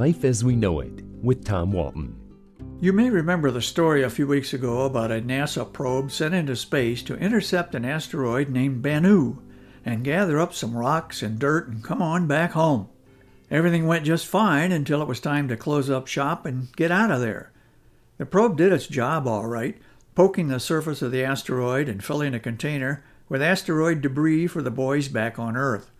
[0.00, 2.18] Life as We Know It with Tom Walton.
[2.80, 6.56] You may remember the story a few weeks ago about a NASA probe sent into
[6.56, 9.42] space to intercept an asteroid named Bennu
[9.84, 12.88] and gather up some rocks and dirt and come on back home.
[13.50, 17.10] Everything went just fine until it was time to close up shop and get out
[17.10, 17.52] of there.
[18.16, 19.76] The probe did its job all right,
[20.14, 24.70] poking the surface of the asteroid and filling a container with asteroid debris for the
[24.70, 25.90] boys back on Earth.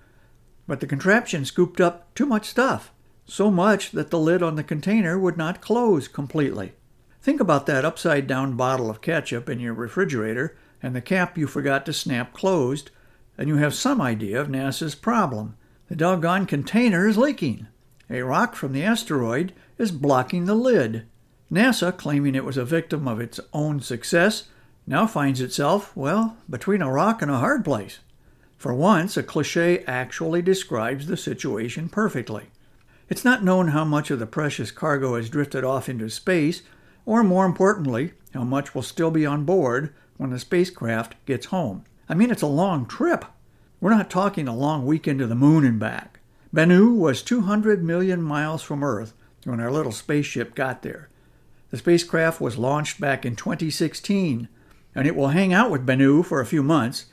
[0.67, 2.95] But the contraption scooped up too much stuff,
[3.30, 6.73] so much that the lid on the container would not close completely.
[7.23, 11.47] Think about that upside down bottle of ketchup in your refrigerator and the cap you
[11.47, 12.91] forgot to snap closed,
[13.39, 15.56] and you have some idea of NASA's problem.
[15.89, 17.66] The doggone container is leaking.
[18.09, 21.06] A rock from the asteroid is blocking the lid.
[21.53, 24.48] NASA, claiming it was a victim of its own success,
[24.87, 28.01] now finds itself, well, between a rock and a hard place.
[28.56, 32.47] For once, a cliche actually describes the situation perfectly.
[33.10, 36.62] It's not known how much of the precious cargo has drifted off into space,
[37.05, 41.84] or more importantly, how much will still be on board when the spacecraft gets home.
[42.08, 43.25] I mean, it's a long trip.
[43.80, 46.20] We're not talking a long weekend to the moon and back.
[46.55, 51.08] Bennu was 200 million miles from Earth when our little spaceship got there.
[51.70, 54.48] The spacecraft was launched back in 2016,
[54.95, 57.06] and it will hang out with Bennu for a few months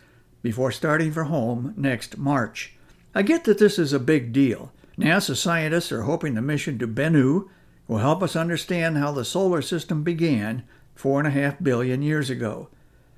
[0.44, 2.76] before starting for home next March.
[3.16, 4.72] I get that this is a big deal.
[5.00, 7.48] NASA scientists are hoping the mission to Bennu
[7.88, 10.64] will help us understand how the solar system began
[10.96, 12.70] four and a half billion years ago.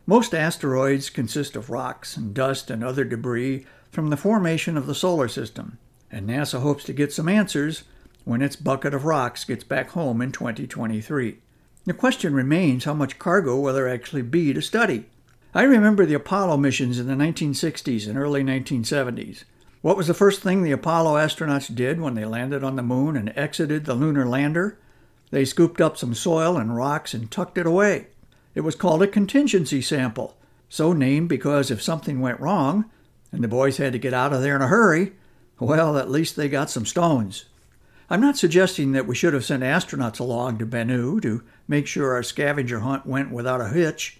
[0.05, 4.95] Most asteroids consist of rocks and dust and other debris from the formation of the
[4.95, 5.77] solar system,
[6.11, 7.83] and NASA hopes to get some answers
[8.25, 11.37] when its bucket of rocks gets back home in 2023.
[11.85, 15.05] The question remains how much cargo will there actually be to study?
[15.55, 19.45] I remember the Apollo missions in the 1960s and early 1970s.
[19.81, 23.15] What was the first thing the Apollo astronauts did when they landed on the moon
[23.15, 24.77] and exited the lunar lander?
[25.31, 28.07] They scooped up some soil and rocks and tucked it away.
[28.55, 30.35] It was called a contingency sample,
[30.67, 32.89] so named because if something went wrong
[33.31, 35.13] and the boys had to get out of there in a hurry,
[35.59, 37.45] well, at least they got some stones.
[38.09, 42.13] I'm not suggesting that we should have sent astronauts along to Bennu to make sure
[42.13, 44.19] our scavenger hunt went without a hitch.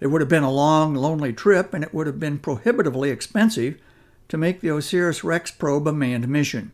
[0.00, 3.78] It would have been a long, lonely trip, and it would have been prohibitively expensive
[4.28, 6.72] to make the OSIRIS REx probe a manned mission.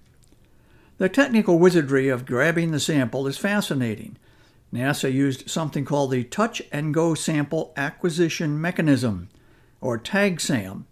[0.98, 4.16] The technical wizardry of grabbing the sample is fascinating.
[4.72, 9.28] NASA used something called the Touch and Go Sample Acquisition Mechanism,
[9.80, 10.84] or TAGSAM.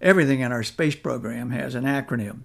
[0.00, 2.40] Everything in our space program has an acronym.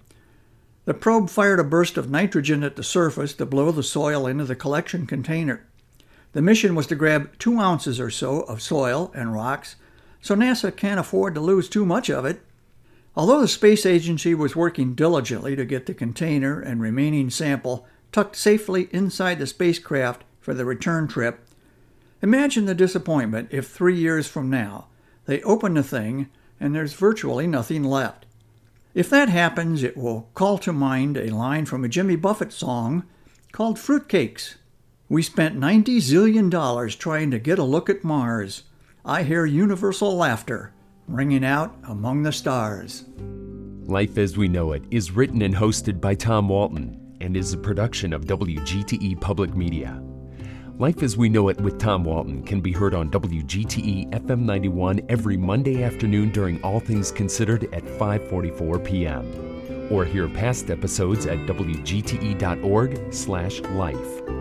[0.84, 4.44] The probe fired a burst of nitrogen at the surface to blow the soil into
[4.44, 5.66] the collection container.
[6.32, 9.76] The mission was to grab two ounces or so of soil and rocks,
[10.20, 12.40] so NASA can't afford to lose too much of it.
[13.14, 18.36] Although the space agency was working diligently to get the container and remaining sample tucked
[18.36, 21.46] safely inside the spacecraft for the return trip,
[22.22, 24.86] imagine the disappointment if three years from now
[25.26, 28.24] they open the thing and there's virtually nothing left.
[28.94, 33.04] If that happens, it will call to mind a line from a Jimmy Buffett song
[33.52, 34.56] called Fruitcakes.
[35.08, 38.62] We spent 90 zillion dollars trying to get a look at Mars.
[39.04, 40.72] I hear universal laughter
[41.12, 43.04] ringing out among the stars.
[43.84, 47.58] Life as We Know It is written and hosted by Tom Walton and is a
[47.58, 50.02] production of WGTE Public Media.
[50.78, 55.02] Life as We Know It with Tom Walton can be heard on WGTE FM 91
[55.10, 59.92] every Monday afternoon during All Things Considered at 5:44 p.m.
[59.92, 64.31] or hear past episodes at wgte.org/life.